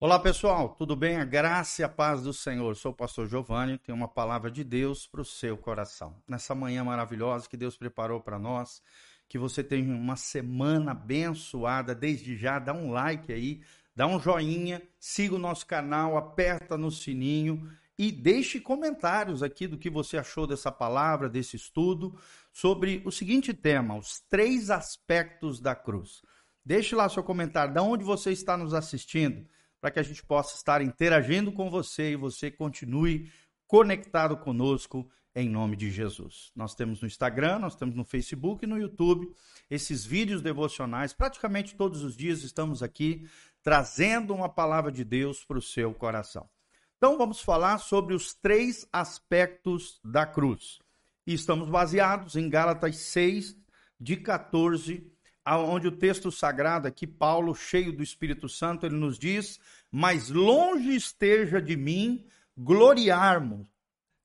[0.00, 1.16] Olá pessoal, tudo bem?
[1.16, 2.76] A graça e a paz do Senhor.
[2.76, 6.22] Sou o pastor Giovanni, tenho uma palavra de Deus para o seu coração.
[6.28, 8.80] Nessa manhã maravilhosa que Deus preparou para nós,
[9.28, 11.96] que você tenha uma semana abençoada.
[11.96, 13.60] Desde já, dá um like aí,
[13.92, 17.68] dá um joinha, siga o nosso canal, aperta no sininho
[17.98, 22.16] e deixe comentários aqui do que você achou dessa palavra, desse estudo,
[22.52, 26.22] sobre o seguinte tema: os três aspectos da cruz.
[26.64, 29.44] Deixe lá seu comentário, de onde você está nos assistindo
[29.80, 33.30] para que a gente possa estar interagindo com você e você continue
[33.66, 36.50] conectado conosco em nome de Jesus.
[36.56, 39.32] Nós temos no Instagram, nós temos no Facebook e no YouTube
[39.70, 41.12] esses vídeos devocionais.
[41.12, 43.28] Praticamente todos os dias estamos aqui
[43.62, 46.48] trazendo uma palavra de Deus para o seu coração.
[46.96, 50.80] Então vamos falar sobre os três aspectos da cruz.
[51.24, 53.56] E estamos baseados em Gálatas 6,
[54.00, 55.12] de 14
[55.56, 59.58] onde o texto sagrado aqui, Paulo, cheio do Espírito Santo, ele nos diz:
[59.90, 62.24] Mas longe esteja de mim
[62.56, 63.66] gloriar-me,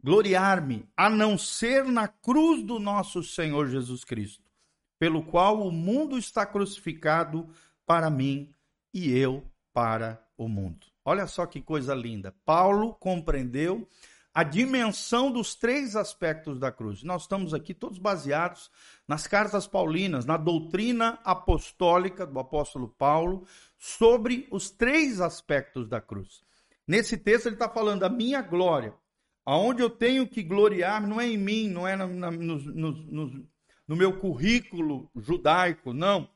[0.03, 4.43] gloriar-me, a não ser na cruz do nosso Senhor Jesus Cristo,
[4.99, 7.47] pelo qual o mundo está crucificado
[7.85, 8.49] para mim
[8.93, 10.88] e eu para o mundo.
[11.05, 12.33] Olha só que coisa linda.
[12.45, 13.88] Paulo compreendeu
[14.33, 17.03] a dimensão dos três aspectos da cruz.
[17.03, 18.71] Nós estamos aqui todos baseados
[19.07, 23.45] nas cartas paulinas, na doutrina apostólica do apóstolo Paulo
[23.77, 26.41] sobre os três aspectos da cruz.
[26.87, 28.93] Nesse texto ele está falando da minha glória,
[29.45, 33.47] aonde eu tenho que gloriar não é em mim, não é no, no, no,
[33.87, 36.27] no meu currículo judaico, não.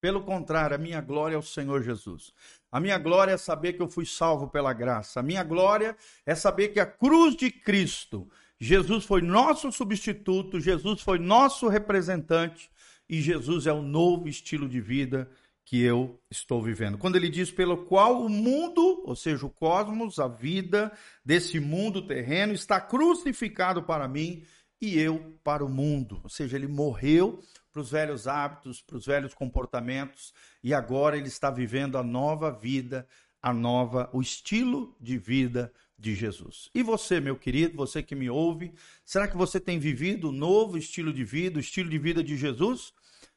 [0.00, 2.32] Pelo contrário, a minha glória é o Senhor Jesus.
[2.70, 5.20] A minha glória é saber que eu fui salvo pela graça.
[5.20, 8.28] A minha glória é saber que a cruz de Cristo,
[8.58, 12.70] Jesus foi nosso substituto, Jesus foi nosso representante
[13.08, 15.30] e Jesus é o novo estilo de vida
[15.64, 16.96] que eu estou vivendo.
[16.96, 20.92] Quando ele diz pelo qual o mundo, ou seja, o cosmos, a vida
[21.24, 24.44] desse mundo terreno está crucificado para mim
[24.80, 26.20] e eu para o mundo.
[26.22, 27.40] Ou seja, ele morreu
[27.76, 30.32] para os velhos hábitos, para os velhos comportamentos,
[30.64, 33.06] e agora ele está vivendo a nova vida,
[33.42, 36.70] a nova, o estilo de vida de Jesus.
[36.74, 38.72] E você, meu querido, você que me ouve,
[39.04, 42.34] será que você tem vivido o novo estilo de vida, o estilo de vida de
[42.34, 42.94] Jesus?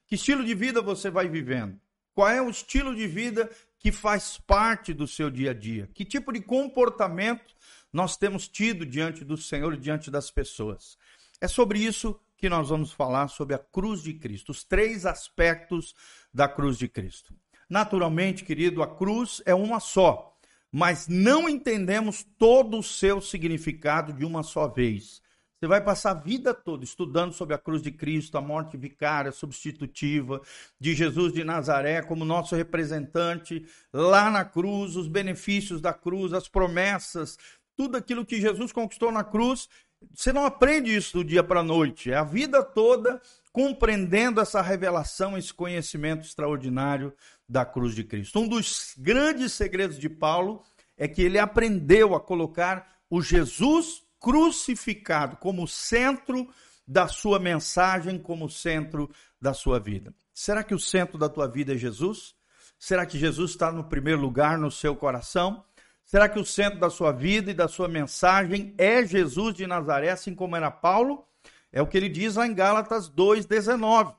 [0.07, 1.77] Que estilo de vida você vai vivendo?
[2.15, 5.89] Qual é o estilo de vida que faz parte do seu dia a dia?
[5.93, 7.53] Que tipo de comportamento
[7.91, 10.97] nós temos tido diante do Senhor e diante das pessoas?
[11.41, 15.93] É sobre isso que nós vamos falar sobre a cruz de Cristo, os três aspectos
[16.33, 17.35] da cruz de Cristo.
[17.69, 20.35] Naturalmente, querido, a cruz é uma só,
[20.71, 25.21] mas não entendemos todo o seu significado de uma só vez.
[25.59, 29.29] Você vai passar a vida toda estudando sobre a cruz de Cristo, a morte vicária,
[29.29, 30.41] substitutiva
[30.79, 36.47] de Jesus de Nazaré como nosso representante lá na cruz, os benefícios da cruz, as
[36.47, 37.37] promessas,
[37.75, 39.67] tudo aquilo que Jesus conquistou na cruz
[40.13, 42.11] você não aprende isso do dia para a noite.
[42.11, 43.21] É a vida toda
[43.51, 47.13] compreendendo essa revelação, esse conhecimento extraordinário
[47.47, 48.39] da cruz de Cristo.
[48.39, 50.63] Um dos grandes segredos de Paulo
[50.97, 56.47] é que ele aprendeu a colocar o Jesus crucificado como centro
[56.87, 59.09] da sua mensagem, como centro
[59.41, 60.13] da sua vida.
[60.33, 62.35] Será que o centro da tua vida é Jesus?
[62.77, 65.63] Será que Jesus está no primeiro lugar no seu coração?
[66.09, 70.09] Será que o centro da sua vida e da sua mensagem é Jesus de Nazaré,
[70.09, 71.23] assim como era Paulo?
[71.71, 74.15] É o que ele diz lá em Gálatas 2,19.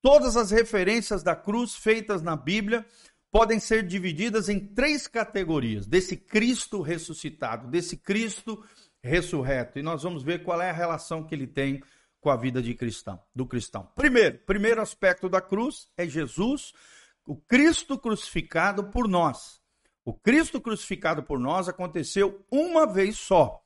[0.00, 2.86] Todas as referências da cruz feitas na Bíblia
[3.30, 8.64] podem ser divididas em três categorias: desse Cristo ressuscitado, desse Cristo
[9.02, 9.78] ressurreto.
[9.78, 11.82] E nós vamos ver qual é a relação que ele tem
[12.22, 13.86] com a vida de cristão, do cristão.
[13.94, 16.72] Primeiro, primeiro aspecto da cruz é Jesus,
[17.26, 19.60] o Cristo crucificado por nós.
[20.08, 23.62] O Cristo crucificado por nós aconteceu uma vez só.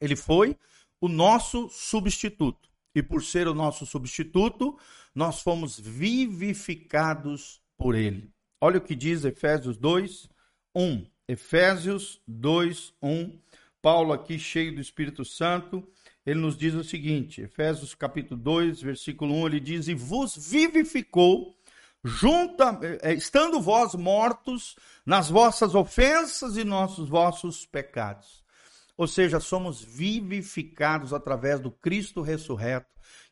[0.00, 0.56] Ele foi
[0.98, 2.70] o nosso substituto.
[2.94, 4.78] E por ser o nosso substituto,
[5.14, 8.32] nós fomos vivificados por ele.
[8.58, 10.30] Olha o que diz Efésios 2,
[10.74, 11.06] 1.
[11.28, 13.38] Efésios 2, 1.
[13.82, 15.86] Paulo aqui cheio do Espírito Santo,
[16.24, 21.54] ele nos diz o seguinte, Efésios capítulo 2, versículo 1, ele diz: "E vos vivificou
[22.06, 28.44] junta, eh, estando vós mortos nas vossas ofensas e nossos vossos pecados.
[28.96, 32.86] Ou seja, somos vivificados através do Cristo ressurreto,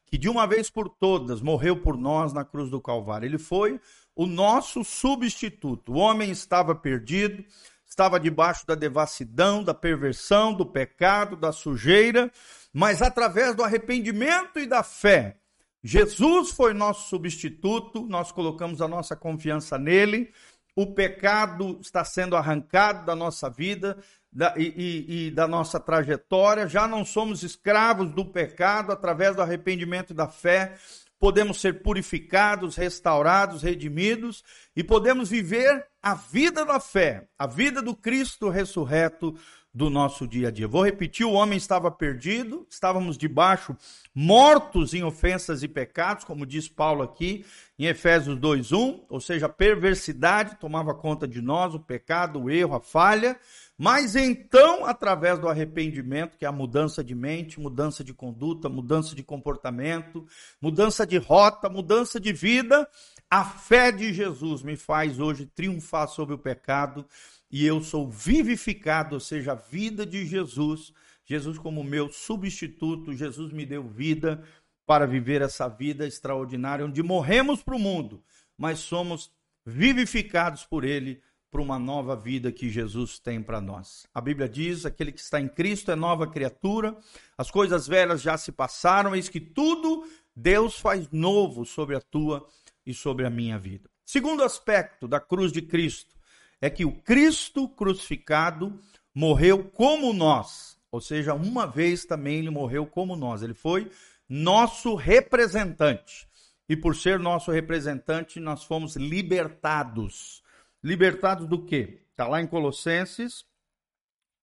[0.06, 3.26] que de uma vez por todas morreu por nós na cruz do Calvário.
[3.26, 3.80] Ele foi
[4.14, 5.92] o nosso substituto.
[5.92, 7.44] O homem estava perdido,
[7.86, 12.30] estava debaixo da devassidão, da perversão, do pecado, da sujeira,
[12.72, 15.38] mas através do arrependimento e da fé,
[15.86, 20.32] Jesus foi nosso substituto, nós colocamos a nossa confiança nele,
[20.75, 23.98] o pecado está sendo arrancado da nossa vida
[24.32, 29.42] da, e, e, e da nossa trajetória, já não somos escravos do pecado através do
[29.42, 30.75] arrependimento e da fé,
[31.20, 34.42] podemos ser purificados, restaurados, redimidos
[34.75, 39.34] e podemos viver a vida da fé, a vida do Cristo ressurreto
[39.72, 40.68] do nosso dia a dia.
[40.68, 43.74] Vou repetir: o homem estava perdido, estávamos debaixo,
[44.14, 47.44] mortos em ofensas e pecados, como diz Paulo aqui
[47.78, 52.76] em Efésios 2:1, ou seja, a perversidade tomava conta de nós, o pecado, o erro,
[52.76, 53.40] a falha.
[53.76, 59.16] Mas então, através do arrependimento, que é a mudança de mente, mudança de conduta, mudança
[59.16, 60.24] de comportamento,
[60.60, 62.88] mudança de rota, mudança de vida,
[63.34, 67.04] a fé de Jesus me faz hoje triunfar sobre o pecado
[67.50, 70.92] e eu sou vivificado, ou seja, a vida de Jesus,
[71.25, 74.40] Jesus como meu substituto, Jesus me deu vida
[74.86, 78.22] para viver essa vida extraordinária, onde morremos para o mundo,
[78.56, 79.32] mas somos
[79.66, 81.20] vivificados por Ele
[81.50, 84.06] para uma nova vida que Jesus tem para nós.
[84.14, 86.96] A Bíblia diz: aquele que está em Cristo é nova criatura,
[87.36, 92.46] as coisas velhas já se passaram, eis que tudo Deus faz novo sobre a tua
[92.86, 93.88] e sobre a minha vida.
[94.04, 96.14] Segundo aspecto da cruz de Cristo,
[96.60, 98.78] é que o Cristo crucificado
[99.14, 103.42] morreu como nós, ou seja, uma vez também ele morreu como nós.
[103.42, 103.90] Ele foi
[104.28, 106.28] nosso representante.
[106.69, 110.40] E por ser nosso representante, nós fomos libertados.
[110.82, 112.06] Libertados do quê?
[112.10, 113.44] Está lá em Colossenses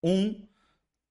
[0.03, 0.45] 1,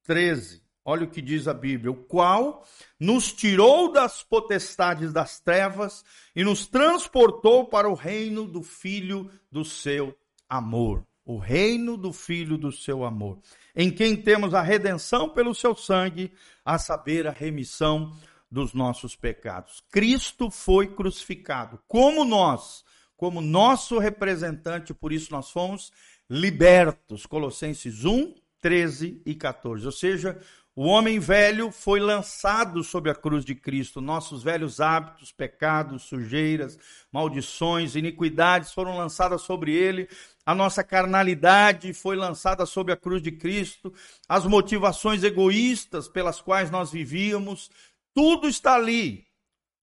[0.03, 0.63] 13.
[0.91, 2.67] Olha o que diz a Bíblia: o qual
[2.99, 6.05] nos tirou das potestades das trevas
[6.35, 10.13] e nos transportou para o reino do Filho do seu
[10.49, 13.39] amor, o reino do Filho do seu amor,
[13.77, 16.33] em quem temos a redenção pelo seu sangue,
[16.65, 18.13] a saber, a remissão
[18.51, 19.85] dos nossos pecados.
[19.93, 22.85] Cristo foi crucificado, como nós,
[23.17, 25.93] como nosso representante, por isso nós fomos
[26.29, 27.27] libertos.
[27.27, 29.87] Colossenses 1, 13 e 14.
[29.87, 30.39] Ou seja,
[30.77, 34.01] o homem velho foi lançado sobre a cruz de Cristo.
[34.01, 36.79] Nossos velhos hábitos, pecados, sujeiras,
[37.13, 40.09] maldições, iniquidades foram lançadas sobre ele.
[40.47, 43.93] A nossa carnalidade foi lançada sobre a cruz de Cristo.
[44.29, 47.69] As motivações egoístas pelas quais nós vivíamos,
[48.15, 49.27] tudo está ali,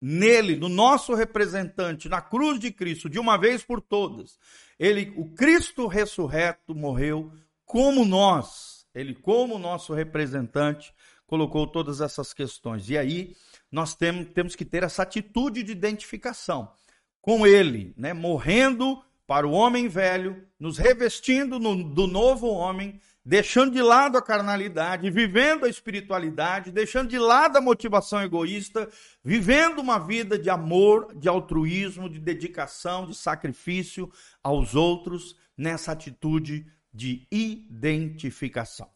[0.00, 4.38] nele, no nosso representante, na cruz de Cristo, de uma vez por todas.
[4.78, 7.32] Ele, o Cristo ressurreto, morreu
[7.64, 10.92] como nós ele, como nosso representante,
[11.26, 12.88] colocou todas essas questões.
[12.88, 13.36] E aí
[13.70, 16.72] nós temos, temos que ter essa atitude de identificação
[17.20, 18.14] com ele, né?
[18.14, 24.22] morrendo para o homem velho, nos revestindo no, do novo homem, deixando de lado a
[24.22, 28.88] carnalidade, vivendo a espiritualidade, deixando de lado a motivação egoísta,
[29.22, 34.10] vivendo uma vida de amor, de altruísmo, de dedicação, de sacrifício
[34.42, 36.66] aos outros, nessa atitude
[36.96, 38.88] de identificação.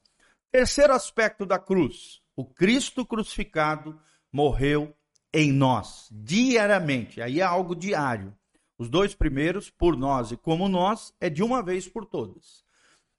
[0.51, 4.01] Terceiro aspecto da cruz: o Cristo crucificado
[4.33, 4.95] morreu
[5.33, 7.21] em nós, diariamente.
[7.21, 8.35] Aí é algo diário.
[8.79, 12.65] Os dois primeiros, por nós e como nós, é de uma vez por todas.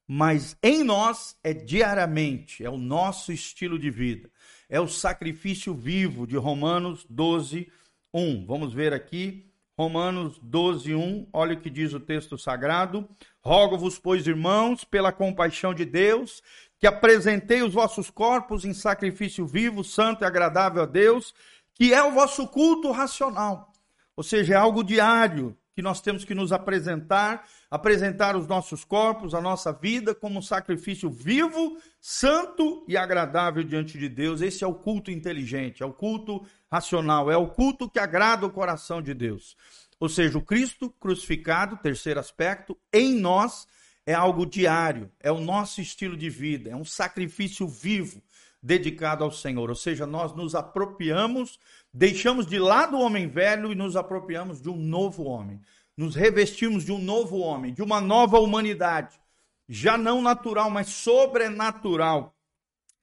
[0.08, 4.30] Mas em nós é diariamente, é o nosso estilo de vida.
[4.68, 7.72] É o sacrifício vivo de Romanos 12,
[8.14, 8.46] 1.
[8.46, 9.51] Vamos ver aqui
[9.82, 13.10] Romanos 12, 1, olha o que diz o texto sagrado.
[13.44, 16.44] Rogo-vos, pois, irmãos, pela compaixão de Deus,
[16.78, 21.34] que apresentei os vossos corpos em sacrifício vivo, santo e agradável a Deus,
[21.74, 23.74] que é o vosso culto racional.
[24.16, 29.34] Ou seja, é algo diário que nós temos que nos apresentar, apresentar os nossos corpos,
[29.34, 34.42] a nossa vida como um sacrifício vivo, santo e agradável diante de Deus.
[34.42, 38.52] Esse é o culto inteligente, é o culto racional, é o culto que agrada o
[38.52, 39.56] coração de Deus.
[40.00, 43.68] Ou seja, o Cristo crucificado, terceiro aspecto, em nós
[44.06, 48.22] é algo diário, é o nosso estilo de vida, é um sacrifício vivo
[48.62, 49.70] dedicado ao Senhor.
[49.70, 51.60] Ou seja, nós nos apropriamos,
[51.94, 55.60] deixamos de lado o homem velho e nos apropriamos de um novo homem.
[55.96, 59.20] Nos revestimos de um novo homem, de uma nova humanidade,
[59.68, 62.36] já não natural, mas sobrenatural.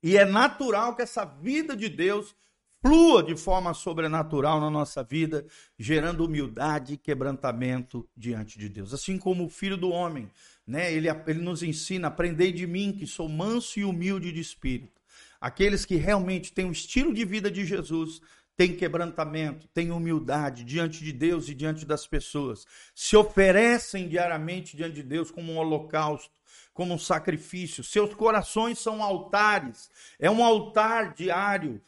[0.02, 2.34] E é natural que essa vida de Deus
[2.80, 5.46] flua de forma sobrenatural na nossa vida,
[5.78, 8.94] gerando humildade e quebrantamento diante de Deus.
[8.94, 10.30] Assim como o Filho do Homem,
[10.66, 10.92] né?
[10.92, 14.98] ele, ele nos ensina: aprendei de mim, que sou manso e humilde de espírito.
[15.40, 18.20] Aqueles que realmente têm o estilo de vida de Jesus,
[18.58, 24.96] têm quebrantamento, têm humildade diante de Deus e diante das pessoas, se oferecem diariamente diante
[24.96, 26.34] de Deus como um holocausto,
[26.74, 27.84] como um sacrifício.
[27.84, 29.88] Seus corações são altares,
[30.18, 31.80] é um altar diário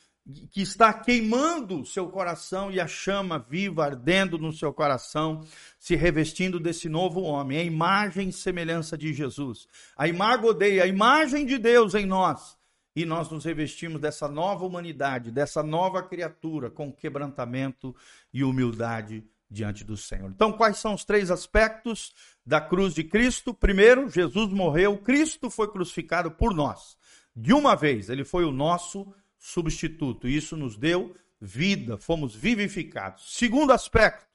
[0.53, 5.45] que está queimando seu coração e a chama viva ardendo no seu coração,
[5.77, 9.67] se revestindo desse novo homem, a imagem e semelhança de Jesus.
[9.97, 12.60] A imagem a imagem de Deus em nós.
[12.95, 17.95] E nós nos revestimos dessa nova humanidade, dessa nova criatura com quebrantamento
[18.33, 20.31] e humildade diante do Senhor.
[20.31, 22.13] Então, quais são os três aspectos
[22.47, 23.53] da cruz de Cristo?
[23.53, 26.97] Primeiro, Jesus morreu, Cristo foi crucificado por nós.
[27.35, 30.29] De uma vez, ele foi o nosso substituto.
[30.29, 33.37] Isso nos deu vida, fomos vivificados.
[33.37, 34.27] Segundo aspecto,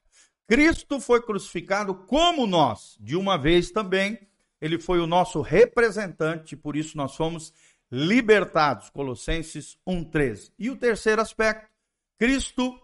[0.48, 2.98] Cristo foi crucificado como nós.
[3.00, 4.20] De uma vez também,
[4.60, 7.54] ele foi o nosso representante, por isso nós fomos
[7.96, 8.90] libertados.
[8.90, 10.52] Colossenses 1:13.
[10.60, 11.70] E o terceiro aspecto,
[12.20, 12.78] Cristo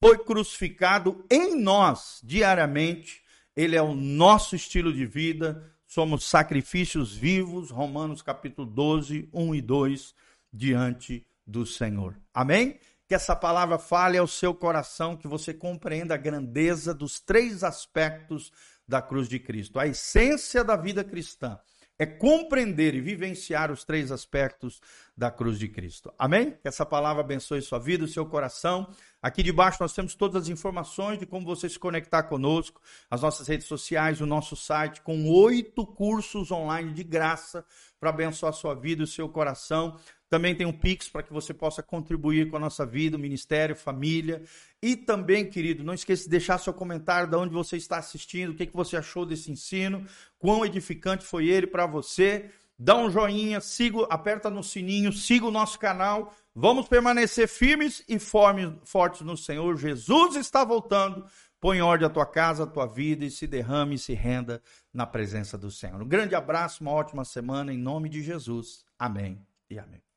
[0.00, 3.20] foi crucificado em nós diariamente.
[3.56, 9.60] Ele é o nosso estilo de vida, somos sacrifícios vivos, Romanos capítulo 12, 1 e
[9.60, 10.14] 2,
[10.52, 12.16] diante do Senhor.
[12.32, 12.78] Amém?
[13.08, 18.52] Que essa palavra fale ao seu coração, que você compreenda a grandeza dos três aspectos
[18.86, 19.80] da cruz de Cristo.
[19.80, 21.58] A essência da vida cristã
[21.98, 24.80] é compreender e vivenciar os três aspectos
[25.18, 26.12] da cruz de Cristo.
[26.16, 26.52] Amém?
[26.52, 28.88] Que essa palavra abençoe sua vida, o seu coração.
[29.20, 33.48] Aqui debaixo nós temos todas as informações de como você se conectar conosco, as nossas
[33.48, 37.64] redes sociais, o nosso site, com oito cursos online de graça
[37.98, 39.98] para abençoar sua vida e o seu coração.
[40.30, 43.74] Também tem um Pix para que você possa contribuir com a nossa vida, o ministério,
[43.74, 44.44] família.
[44.80, 48.54] E também, querido, não esqueça de deixar seu comentário de onde você está assistindo, o
[48.54, 50.06] que, que você achou desse ensino,
[50.38, 52.52] quão edificante foi ele para você.
[52.78, 56.32] Dá um joinha, siga, aperta no sininho, siga o nosso canal.
[56.54, 59.76] Vamos permanecer firmes e fortes no Senhor.
[59.76, 61.26] Jesus está voltando.
[61.60, 64.62] Põe em ordem a tua casa, a tua vida e se derrame e se renda
[64.94, 66.00] na presença do Senhor.
[66.00, 68.84] Um grande abraço, uma ótima semana em nome de Jesus.
[68.96, 70.07] Amém e amém.